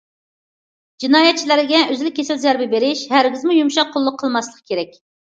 [1.01, 4.97] جىنايەتچىلەرگە ئۈزۈل كېسىل زەربە بېرىش، ھەرگىزمۇ يۇمشاق قوللۇق قىلماسلىق كېرەك.